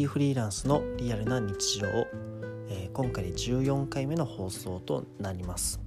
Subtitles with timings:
[0.00, 1.86] ティフリーランスのリアルな日常、
[2.70, 5.78] えー、今回で14回目の放送となります、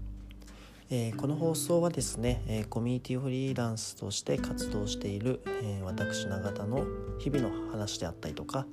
[0.91, 6.85] えー、この放送はですね、えー、コミュニティフリーランスとして活動している、え私永田の
[7.17, 8.67] 日々の話であったりとか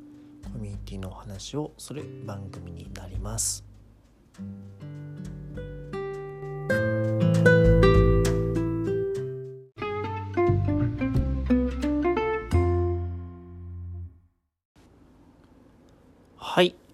[0.52, 3.64] コミュニティの話をする番組になります。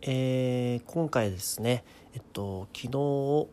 [0.02, 3.48] えー、今回ですね、えっと、昨日、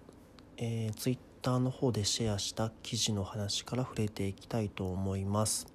[0.57, 5.67] えー、ツイッターの方でシェアした記事の話から触れていきたいと思います。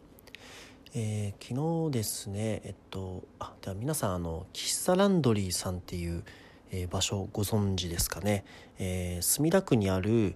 [0.95, 6.25] えー、昨日ですね、えっと、あでは皆さんあの喫茶ランドリーさんっていう、
[6.71, 8.45] えー、場所ご存知ですかね、
[8.79, 10.35] えー、墨田区にある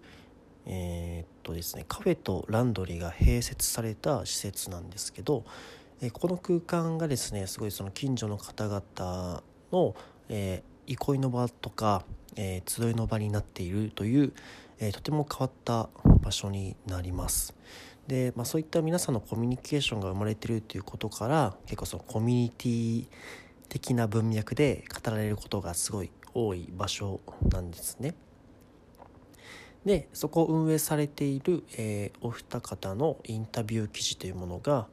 [0.67, 5.45] えー、っとですねカフェとランドリーが併設された施設なんですけど、
[6.01, 9.43] えこの空間がですねすごいその近所の方々
[9.73, 9.97] の、
[10.35, 12.05] えー、憩いの場とか、
[12.37, 14.33] えー、集いの場になっているという、
[14.81, 15.91] えー、とても変わった
[16.23, 17.55] 場所になります。
[18.09, 23.07] で、まあ、そういった皆さんのコミュニケーションが生まれてるということから結構そのコミュニティ
[23.69, 28.15] 的な文脈で語られることがすごい多い場所なんですね。
[29.85, 34.87] でそこを運営されている、えー、お二方のインタビュー記事というものが、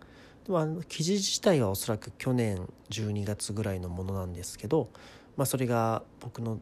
[0.47, 4.89] まあ、記事自体はおそらく去年12月ぐらいのものなんですけど、
[5.39, 6.59] まあ、それが僕の、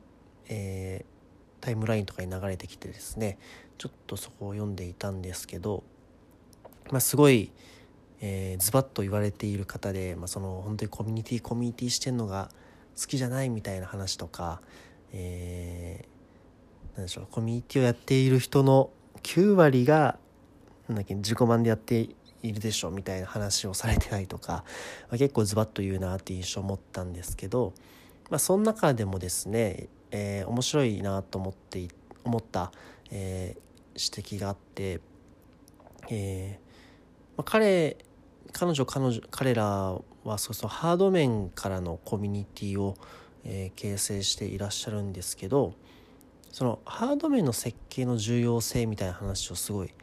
[0.49, 3.39] えー、タイムラインとかに流れてきてですね
[3.79, 5.83] ちょっとそこを読んでいたんですけど、
[6.91, 7.51] まあ、すごい、
[8.21, 12.51] えー、ズバッと言われている方で、まあ、その本当にコミュニティコミュニティしてんのが
[13.01, 14.61] 好きじゃないみたいな話とか、
[15.11, 18.91] えー、なんでしょうコミュニティをやっている人の
[19.23, 20.19] 9割が
[20.87, 22.09] なんだっけ自己満でやって
[22.43, 24.63] いるでしょみたいな話をされてたりとか、
[25.09, 27.73] ま、結構ズバッと言うなっていう印象を持ったんですけど、
[28.29, 31.87] まあ、その中でもですね、えー、面白いなと思って
[32.23, 32.71] 思った、
[33.11, 34.99] えー、指摘があって、
[36.09, 37.97] えーまあ、彼
[38.51, 42.97] 彼女彼女彼らはそうそうハード面からのコミュニティを、
[43.43, 45.73] えー、形成していらっしゃるんですけど
[46.51, 49.93] そのハード面の設計の重要性みたいな話をすごい、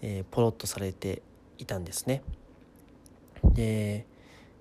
[0.00, 1.22] えー、ポロッとされて
[1.58, 2.22] いたんですね。
[3.44, 4.06] で、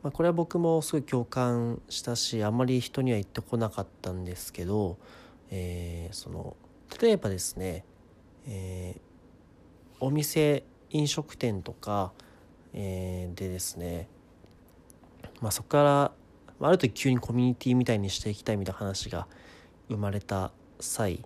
[0.03, 4.97] まあ、これは僕もすごい共感したしあんまり人には言ってこなかったんですけど、
[5.51, 6.55] えー、その
[6.99, 7.85] 例えばですね、
[8.47, 9.01] えー、
[9.99, 12.13] お店飲食店とか、
[12.73, 14.09] えー、でですね、
[15.39, 16.11] まあ、そこから
[16.67, 19.27] ある時急にコミュニティみたいにしていきたいみたいな話が
[19.87, 21.23] 生まれた際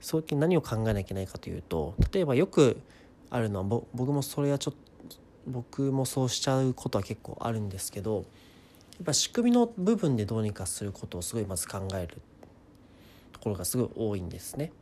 [0.00, 2.80] そういう何を考えなきゃいけないかというと例えばよく
[3.30, 4.87] あるのは僕もそれはちょっと
[5.48, 8.22] 僕もそうしちゃうことは結構あるんですけどや
[9.02, 12.18] っぱ仕組みの部分でどうにかすることをすごいまず考える
[13.32, 14.72] ところがすごい多いんですね。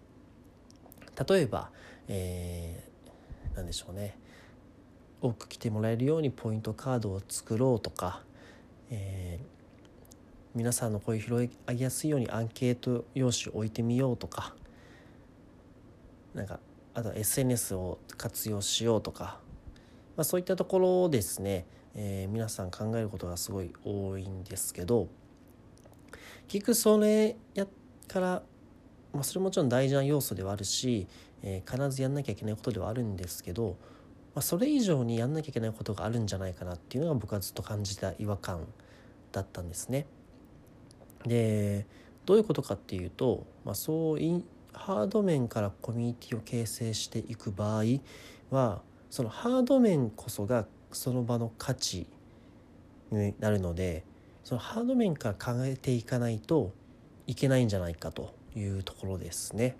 [1.28, 1.70] 例えば、
[2.08, 4.18] えー、何でしょうね
[5.22, 8.22] 多く来てもらえるようにポイントカードを作ろうとか、
[8.90, 9.46] えー、
[10.54, 14.54] 皆さんの声を拾い上げやすいようにアンケート用紙を置いてみようとか
[16.34, 16.60] なんか
[16.96, 19.38] あとは SNS を活用しようとか、
[20.16, 25.08] まあ、そういったところをですね、えー、皆さん考えることがすごい多いんですけど
[26.48, 27.66] 結局それや
[28.08, 28.42] から、
[29.12, 31.06] まあ、それもちろん大事な要素ではあるし、
[31.42, 33.76] えー、必ずやんなきゃいけないことではあるんですけど、
[34.34, 38.66] まあ、それ以上にやんなきゃいけないことがあるんじゃないかなっていうのが僕はずっと感じた違和感
[39.32, 40.06] だったんですね。
[41.26, 41.86] で
[42.24, 44.18] どういうことかっていうと、まあ、そう
[44.72, 47.84] ハード面からコミュニティを形成していく場合
[48.50, 52.06] はそのハード面こそがその場の価値
[53.10, 54.04] になるので
[54.44, 56.72] そのハード面から考えていかないと
[57.26, 59.76] いけないんじゃないかというところですね。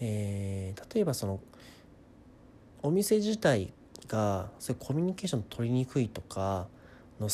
[0.00, 1.40] えー、例えばその
[2.82, 3.72] お店自体
[4.08, 6.66] がそれコミュニケーション取りにくいとか
[7.20, 7.28] の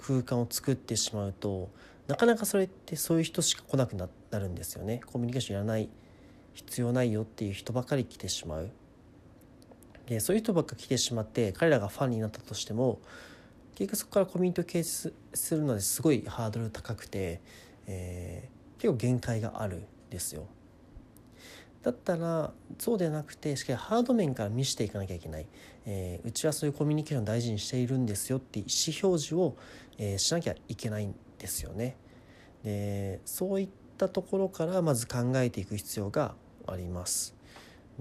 [0.00, 1.68] 空間を作ってしまうと
[2.06, 4.08] なかなかそれってそういう人しか来なくな
[4.38, 5.88] るんですよねコミュニケーションやらない
[6.54, 8.70] 必要ないよっていう人ばかり来てしまう
[10.06, 13.00] でそういう人ばっか来てしまって彼らがファンになったとしても
[13.74, 17.40] 結局そこからコミュニティを形成するのですごいハードル高くて、
[17.86, 20.46] えー、結構限界があるんですよ
[21.82, 25.46] だったらそうではなくてしっかりハード面から見せていかなきゃいけない、
[25.84, 29.56] えー、うちはそういうコミュニケーションを大事にしているんですよって意思表示を、
[29.98, 31.96] えー、しなきゃいけないんですよね。
[32.62, 33.68] でそういっ
[33.98, 36.36] たところからまず考えていく必要が
[36.68, 37.34] あります。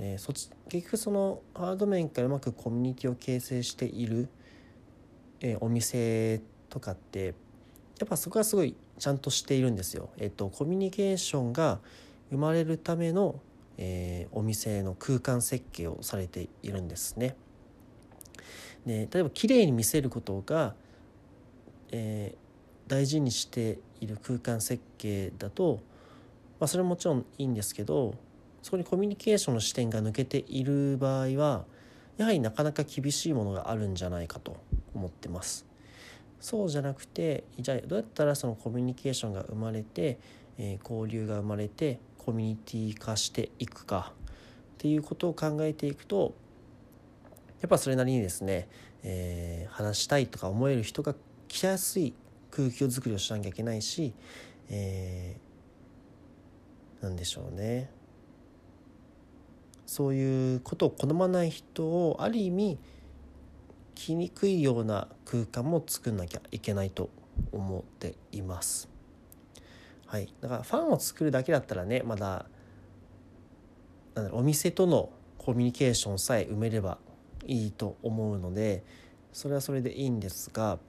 [0.01, 4.27] でそち結局そのハード面からうまくコミュニティを形成している
[5.41, 7.33] え、お店とかって
[7.99, 10.09] やっぱそこはすごいちゃんとしているんですよ。
[10.17, 11.79] えっと、コミュニケーションが
[12.29, 13.39] 生まれるための、
[13.77, 17.35] えー、お店の空間設計をされているんですね。
[18.85, 20.75] で例えば綺麗に見せることが、
[21.91, 25.79] えー、大事にしている空間設計だと、
[26.59, 28.15] まあ、それももちろんいいんですけど
[28.61, 31.65] そこにコミュニケーションの視点が抜けている場合は
[32.17, 34.57] やはりなかなか厳しいものがあるんじゃないかと
[34.93, 35.65] 思ってます。
[36.39, 40.19] そうじゃなくてじゃあどうやったらそのコミュニケーションが生まれて、
[40.57, 44.13] えー、交流が生まれてコミュニティ化していくか
[44.73, 46.33] っていうことを考えていくと
[47.61, 48.67] やっぱそれなりにですね、
[49.03, 51.13] えー、話したいとか思える人が
[51.47, 52.15] 来やすい
[52.49, 54.13] 空気を作りをしなきゃいけないし、
[54.69, 58.00] えー、なんでしょうね
[59.91, 62.79] そういうことを好まない人をある意味
[63.93, 67.09] 来にくいような空間も作んなきゃいけないと
[67.51, 68.87] 思っています。
[70.05, 72.45] はい、だからファンを作るだけだったらねまだ
[74.15, 76.97] なんだお店とのコミュニケーションさえ埋めれば
[77.45, 78.85] いいと思うので
[79.33, 80.79] それはそれでいいんですが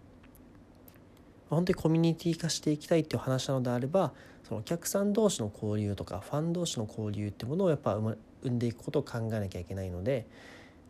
[1.50, 4.12] 本当にコミュニティ化していきたいっていう話なのであれば
[4.44, 8.00] そのお客さん同士の交流とかファン同士の交流ってものをやっぱ
[8.42, 10.26] 生んでいくことを考えなきゃいけないので、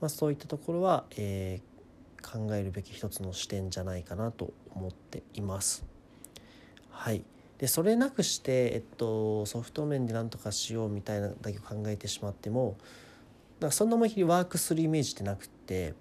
[0.01, 5.85] まあ、そういったところは、えー、考えるべき一つの視点じゃないかなと思っています。
[6.91, 7.25] はい
[7.59, 12.77] でそれなくして、えっと、ソフト面で何とかしようみたいなだけ考えてしまっても
[13.61, 15.95] なんかそんな思い切りワークするイメージってなくって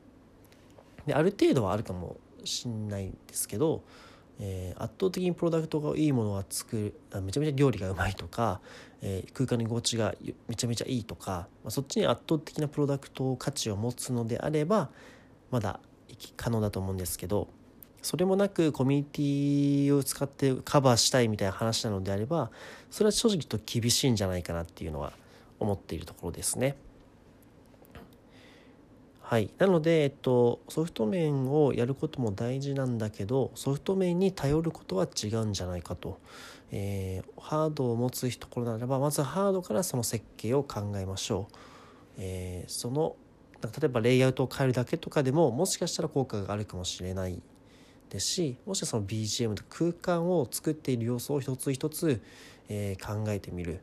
[1.06, 3.84] である程度はあるかもしんないんですけど、
[4.40, 8.60] えー、圧倒的にプロダクトがいいものは作るめちゃめちゃ料理がうまいとか、
[9.02, 10.16] えー、空間の居心地が
[10.48, 14.90] めちゃめちゃいいとか、まあ、そっちに圧倒的なプロダクト価値を持つのであれば
[15.52, 15.80] まだ
[16.38, 17.48] 可能だと思うんですけど
[18.02, 22.50] それもなくコミュニティを使ってカバーしたいみたいな話なのであれば
[22.90, 25.14] それは正直と厳しいんじゃないかなっていうのは
[25.60, 26.76] 思っているところですね。
[29.32, 36.20] はい、なので、えっと、ソフト面をやることも大事なんだけどソフト面に頼ることは違うんじゃないかと、
[36.70, 41.56] えー、ハードを持つところならばまずハードからその設計を考えましょう、
[42.18, 43.16] えー、その
[43.62, 47.42] 例えばレイアウトを変えるだけとかでももしかしたら効果があるかもしれない
[48.10, 52.22] ですしもしその BGM と空間を作っている要素を一つ一つ、
[52.68, 53.80] えー、考えてみる。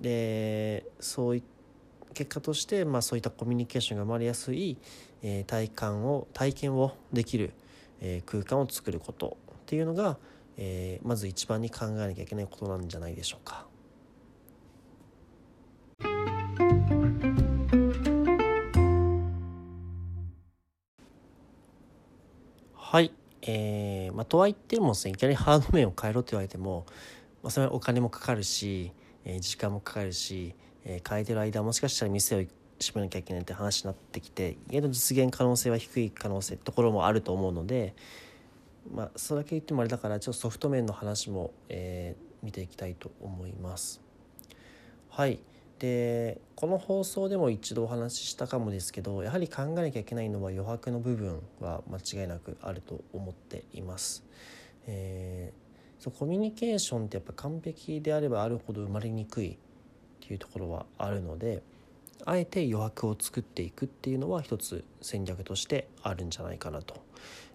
[0.00, 1.55] でそういった
[2.16, 4.78] 結果として、まあ、そういったコミュニケーションが生まれやすい、
[5.22, 7.52] えー、体感を体験をできる、
[8.00, 10.16] えー、空間を作ることっていうのが、
[10.56, 13.66] えー、まず一番に考えなきゃいけないことなんじゃないでしょうか。
[22.72, 23.12] はい、
[23.42, 26.86] えーまあ、とはいってもですねいきなりハード面を変えろって言われても、
[27.42, 28.92] まあ、それはお金もかかるし、
[29.26, 30.54] えー、時間もかかるし、
[30.86, 32.44] えー、変えてる間もしかしたら店を
[32.80, 37.94] 閉めなきゃいけないって話になってきて意外と実現可能性は低い可能性ところもあると思うので
[38.94, 44.00] まあそれだけ言ってもあれだからちょっとソフト面の話も、えー、見ていきたいと思います。
[45.10, 45.40] はい
[45.78, 54.24] でこの放送でも一度お話ししたかもですけどやはり考えなきゃいけないのは余白の部分は間違いなくあると思っています。
[54.86, 59.58] えー、そうコミュニケーションってやっぱ完璧であればあるほど生まれにくい
[60.24, 61.62] っていうところはあるので
[62.24, 67.04] あえて余白を作っていくっていうのは一つ戦略としてあるんじゃないかなと。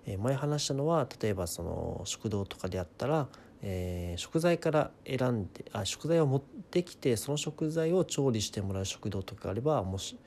[0.05, 3.27] え前話したのは例えばその食堂とかであったら、
[3.61, 10.17] えー、食材から選んであ食材を持ってきてその食材を調理してもらう食堂とかあればもし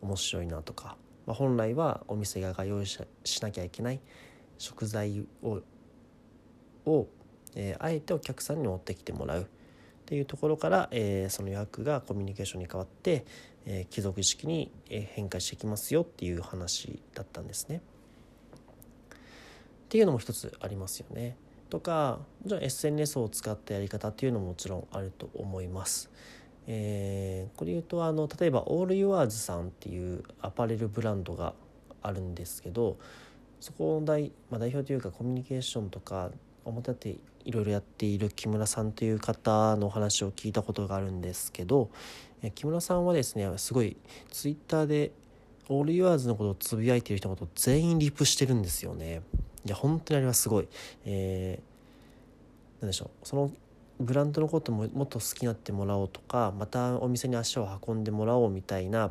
[0.00, 3.00] 面白いなとか、まあ、本来はお店側が用意し
[3.42, 4.00] なきゃいけない
[4.58, 5.60] 食材を
[6.86, 7.08] を、
[7.56, 9.48] えー、あえてお客さんに持ってきてもらう
[10.06, 13.24] っていうところから、えー、その予約がコミュニケーションに変わって、
[13.66, 17.80] えー、貴族式に変化していきますよっていう話だったんですね。
[19.16, 21.36] っていうのも一つありますよね。
[21.70, 26.08] とかもちろん SNS を使ったやり方っていうのももちろんあると思います。
[26.68, 31.54] えー、これ言うとあの例えばオールユアーズさんっていうアパレルブランドが
[32.02, 32.96] あるんですけど
[33.60, 36.30] そこの代,、まあ、代表というかコミュニケーションとか
[36.66, 41.90] 表っていろいろやっている木村さんという方のお話を聞いたことがあるんですけど
[42.54, 43.96] 木村さんはですねすごい
[44.30, 45.12] ツイッターで
[45.68, 49.22] オールユアーズのことをつぶやいてる人のこと全員リプしてるんですよね。
[49.64, 50.68] いや本当にあれはすごい。
[51.04, 53.50] えー、なんでしょうその
[53.98, 59.10] ブランドのことももっと好きになってもらおうとかまたお店に足を運んでもらおうみたいな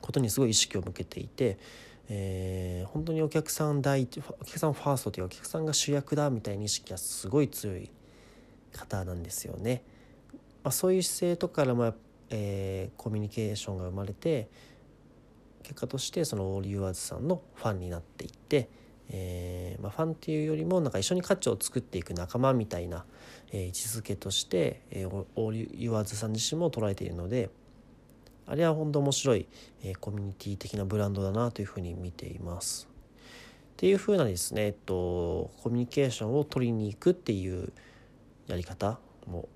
[0.00, 1.58] ことにすごい意識を向けていて
[2.12, 7.88] えー、本当にお客さん第一お客さんファーストというお客さんが主役だみたいな意識がすごい強い
[8.72, 9.84] 方なんですよね。
[10.64, 11.94] まあ、そういう姿勢とかからも、
[12.30, 14.48] えー、コミュニケーションが生まれて
[15.62, 18.68] 結果としてそのオール・ユアーズさんのファンになっていって、
[19.08, 23.04] えーまあ、ファンっていうよりもなんか一緒に価値を作っていく仲間みたいな、
[23.52, 27.50] えー、位置づけとして、えー、オール・ユアーズさん自身も捉えているので
[28.50, 29.46] あれは本当面白い、
[29.84, 32.88] えー、コミュニティ的なブランドだなというふうに見ています。
[33.74, 37.72] っていうふうなですね、えっと、コミュニケーションを取りに行くっていう
[38.48, 39.48] やり方も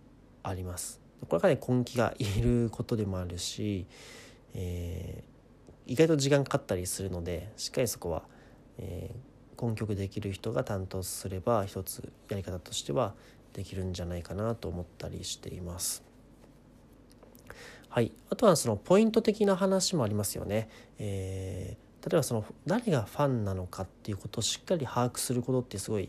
[0.44, 1.00] あります。
[1.28, 3.84] これがね根気がいることでもあるし、
[4.54, 8.22] えー、意外と時間かかったりするのでしっかりそこは、
[8.78, 13.14] えー、根拠できる人が担当すれば一つやり方としては
[13.52, 16.13] できるんじゃないかなと思ったりしています。
[17.94, 20.68] はい、あとはそのポイント的な話もありますよね。
[20.98, 26.08] えー、例えばその誰がファンなのかっていうことをしっかり把握することってすごい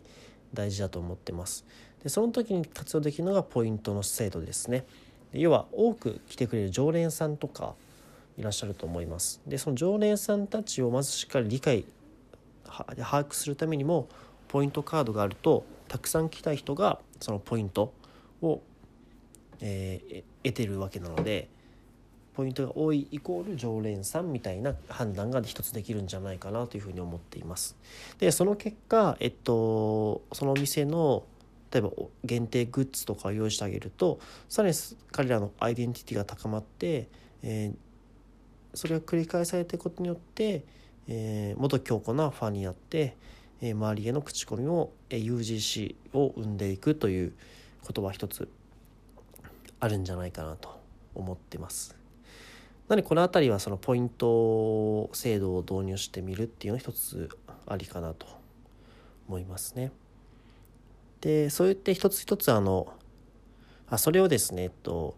[0.51, 1.63] 大事だと思ってます。
[2.01, 4.83] でその時に活用できるのがポイントの制度ですね。
[5.31, 7.75] 要は多く来てくれる常連さんとか
[8.35, 9.39] いらっしゃると思います。
[9.45, 11.85] でその常連さんたちをまずしっかり理解
[12.63, 14.07] 把握するためにも
[14.47, 17.93] ポイントカードがあるとたくさん来た人がそのポイント
[18.41, 18.63] を、
[19.61, 21.53] えー、得てるわけなので
[22.35, 27.75] ポイントが多いイコール常連さんみたいな判断が一つできるんじゃないかなというふうに思っています。
[28.19, 31.23] でその結果、えっと、そのお店の
[31.71, 31.91] 例えば
[32.23, 34.75] 限定グッズとかを用意してあげるとさらに
[35.11, 37.07] 彼らのアイデンティティが高まって、
[37.41, 40.63] えー、それが繰り返されていくことによって、
[41.07, 43.17] えー、もっと強固なファンになって、
[43.61, 47.33] えー、周りへの口コミを、えー、UGC を生んでいくという
[47.83, 48.47] ことは一つ
[49.79, 50.79] あるんじゃないかなと
[51.13, 52.04] 思ってます。
[52.87, 57.29] なのでこの辺りはそのポイント制度を導入してみるっていうのは一つ
[57.65, 58.27] ありかなと
[59.27, 59.91] 思いますね。
[61.21, 62.93] でそう言って一つ一つあの
[63.89, 65.15] あそれをですね、えっと、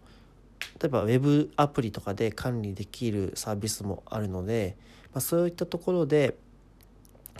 [0.80, 4.76] 例えばウェブアプリとかで管理できるサービスもあるので、
[5.12, 6.36] まあ、そういったところで、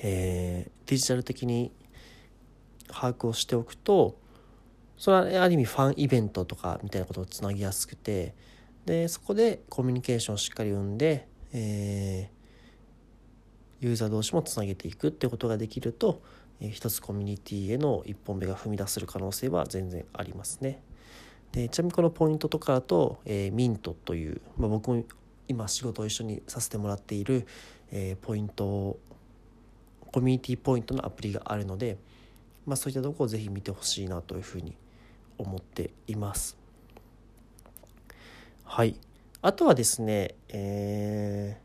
[0.00, 1.72] えー、デジタル的に
[2.88, 4.16] 把握をしておくと
[4.96, 8.34] それはある意味ファンイベントとかみたいなことをつなぎやすくて
[8.88, 16.22] でそこでコミュニケーションをしっかり生んで、えー、ユーザー同士もつなげていくってことができると、
[16.58, 20.80] えー、一つコミュニティへの一本目が踏み出せる可能性は全然ありますね。
[21.52, 25.04] でちなみにこのポイントとかだと、えー、ミントという、まあ、僕も
[25.48, 27.46] 今仕事を一緒にさせてもらっている、
[27.90, 28.98] えー、ポイント
[30.12, 31.98] コミュニティポイントのアプリがあるので、
[32.64, 34.78] まあ、そういったとこをぜひ見てほしいなというふうに
[35.36, 36.57] 思っています。
[38.70, 38.96] はい。
[39.40, 41.58] あとはですね、え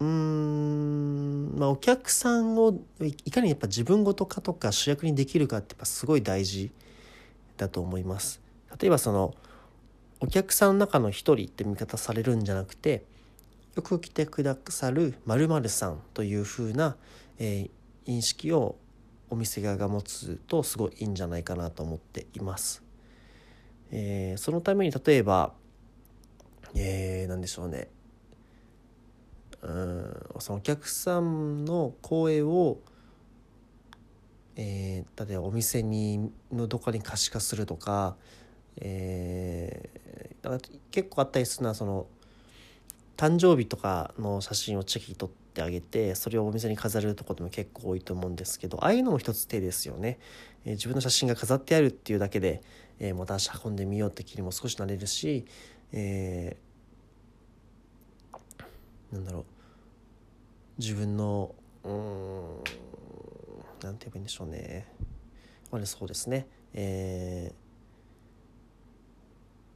[0.00, 6.72] ー、うーん、まあ、お客さんをいかにやっぱ自分ごとかとか主役にできるかってやっぱすごい大事
[7.58, 8.40] だと思います。
[8.80, 9.34] 例えばその
[10.20, 13.04] お客さんの中の一人って見方されるんじゃなくて
[13.76, 16.96] よく来てくださる〇〇さんというふうな、
[17.38, 18.76] えー、認識を
[19.28, 22.83] お店側が持つとすごいいいんじゃないかなと思っています。
[23.90, 25.52] えー、そのために例えば、
[26.74, 27.88] えー、何でしょうね。
[29.62, 32.78] うんそのお客さんの声を、
[34.56, 38.16] えー、例えばお店にのどこかに可視化するとか,、
[38.76, 42.06] えー、だから結構あったりするのはその
[43.16, 50.18] 誕生日とかの写真をチェキ取ってあげてそれをお店に飾るとこでも結構多いと思うんですけどああいうのも一つ手ですよね、
[50.64, 52.62] えー、自分の写真が飾ってあるっていうだけで、
[52.98, 55.46] えー、また足運んでみようって気にも少しなれるし、
[55.92, 59.44] えー、なんだろう。
[60.76, 61.54] 自分の
[61.84, 62.64] うん
[63.82, 64.88] なんて言えばいいんでしょうね。
[65.70, 66.48] これそうですね。
[66.72, 67.63] えー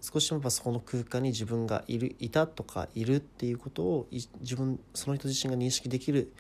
[0.01, 6.33] 少しでもやっぱその空間に自分がいるいたとかいるっていうことを自分その人自身が認識できる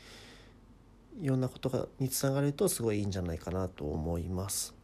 [1.20, 4.74] ようなことがにつながるとすごいいいんじゃないかなと思います。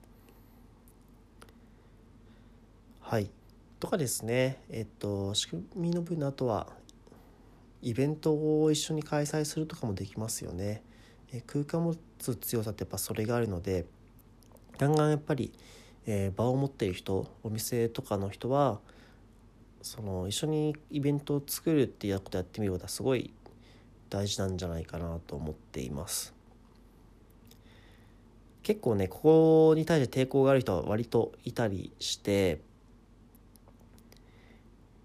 [3.00, 3.30] はい。
[3.78, 6.68] とかですね、えっと、仕組みの分の後は、
[7.82, 10.82] イベントを一緒に開催するとかもできますよね。
[11.30, 13.84] え空間を持つ強さってやっぱそれがあるので、
[14.78, 15.52] だんだんやっぱり、
[16.06, 18.80] えー、場を持っている人、お店とかの人は、
[19.82, 23.34] その一緒にイベントを作るっていうことやってみることはすごい
[24.08, 26.34] 大事なんじゃないかなと思っています。
[28.62, 29.20] 結構ねこ
[29.70, 32.62] こに対して抵抗がある人は割といたりして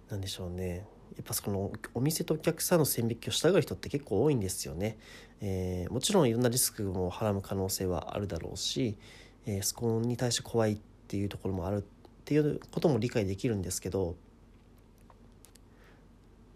[0.10, 0.86] なんでしょうね
[1.18, 4.98] やっぱそのお店とお客さんの線引きをしたがる人って結構多いんですよね。
[5.42, 8.98] えー、もちろんいろんなリスクもはらむ可能性はあるだろうし、
[9.46, 10.78] えー、そこに対して怖いっ
[11.10, 11.82] ていうところもあるっ
[12.24, 14.16] ていうことも理解できるんですけど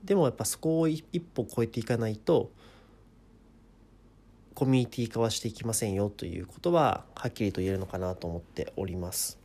[0.03, 2.51] でもやっぱそこを一歩超えていかないと
[4.53, 9.39] コミュニティ化はしていきませんよということははっきりと言えるのかなと思っております。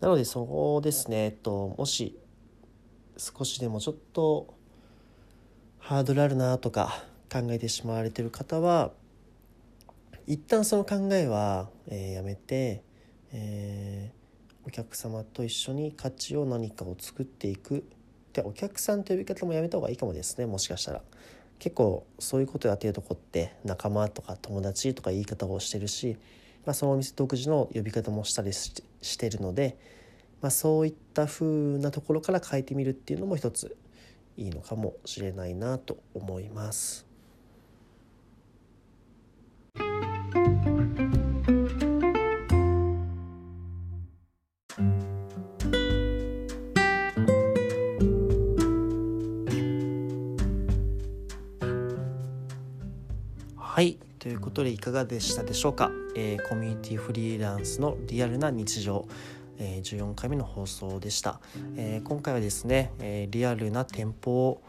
[0.00, 2.18] なのでそこですね、えっと、もし
[3.16, 4.52] 少しでもちょっと
[5.78, 8.92] ハードルあるなとか考えてしまわれてる方は
[10.26, 12.82] 一旦その考えは、えー、やめて、
[13.36, 17.84] えー、お客様と一緒に価値を何かを作っていく
[18.32, 21.02] でお客さんという呼び方もやめた方がいいかもですねもしかしたら
[21.58, 26.16] 結構そういうことやってるとこって仲間とか友達とか言い方をしてるし、
[26.64, 29.76] まあ、そのお店独自の呼び方もしたりしてるので、
[30.40, 31.44] まあ、そういった風
[31.78, 33.76] なところから変えてみるっていうのも一つ
[34.36, 37.13] いいのかもしれないなと思います。
[53.74, 53.98] はい。
[54.20, 59.08] ということでいかがでしたでしょうか、えー、コミュニティフリーランスのリアルな日常、
[59.58, 61.40] え、14回目の放送でした、
[61.76, 64.62] え、今回はですね、えリアルな店舗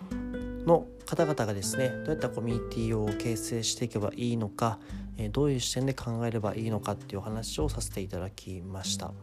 [0.65, 4.79] の方々がですねどうやったコミュニティを形成していけばいいのか、
[5.19, 9.13] えどういう視点で考えればいいのかっていうお話をさせていただきました。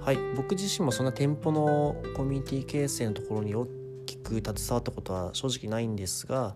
[0.00, 0.16] はい。
[0.36, 3.66] 僕自身もそんな店舗のコミュニティ形成のところに大
[4.30, 6.54] く携わったことは正直ないんですが、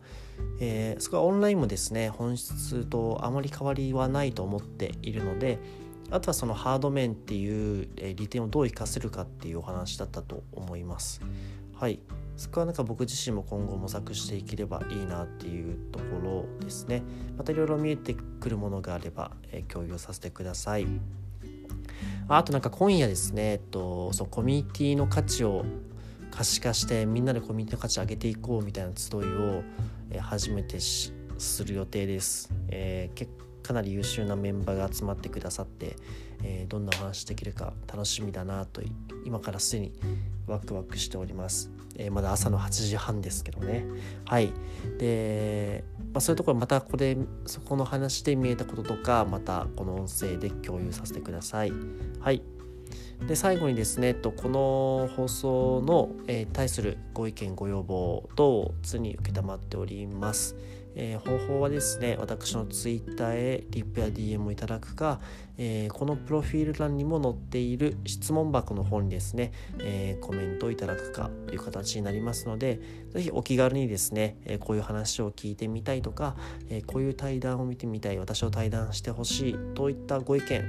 [0.61, 5.59] えー、そこはオンラインもですね本質とあまり変わりはないと思っているので
[6.11, 11.21] あとはそのハード面っていう利点をどう生かせるかっていうお話だったと思います。
[11.75, 11.99] はい。
[12.37, 17.02] そこはなんか僕自身も今後模索していければいいなっていうところですね。
[17.37, 20.87] またいろいろ見えてくるものがあれば、えー、共有させてください。
[22.28, 25.65] あとなんか今夜ですね、えっと、そのコミュニティの価値を
[26.36, 29.62] 可視化してみんなでコミュニティの価値上げていこうみたいな集いを、
[30.10, 31.12] えー、初めてす
[31.64, 33.28] る予定です、えー、
[33.62, 35.97] かなり優秀なメンバーが集まってくださって、
[36.42, 38.82] えー、どんなお話できるか楽しみだなと
[39.25, 39.92] 今からすでに
[40.49, 43.86] ワクワクしております、えー、まだ朝の8時半ですけどね。
[44.26, 44.52] はい。
[44.99, 47.16] で、まあ、そういうところまたこれ
[47.47, 51.73] そこの話で見えたこととかまたこの音声で共有させてください。
[52.20, 52.42] はい。
[53.27, 60.57] で最後にですねこの放送の、え対するご意見ご要望等常に承っております。
[60.97, 65.21] え、方法はですね私の Twitter へリップや DM をいただくか、
[65.59, 76.37] え、このプロフィール欄にも載っている質問箱の方にですね、え、コメントをいただくかという形になりますので是非お気軽にですね、えこういう話を聞いてみたいとか、
[76.69, 80.65] えこういう対談を見てみたい私を対談してほしいといったご意見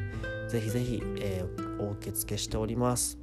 [0.48, 3.18] ぜひぜひ、えー、お受け付けしております。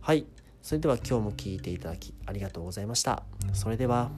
[0.00, 0.26] はい。
[0.62, 3.24] それでは今日も聴いていただきありがとうございました。
[3.52, 4.10] それでは。